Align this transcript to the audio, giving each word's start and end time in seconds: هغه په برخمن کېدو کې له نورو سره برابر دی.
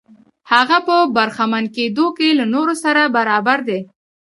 هغه 0.51 0.77
په 0.87 0.95
برخمن 1.15 1.65
کېدو 1.75 2.05
کې 2.17 2.27
له 2.39 2.45
نورو 2.53 2.73
سره 2.83 3.01
برابر 3.17 3.57
دی. 3.67 3.79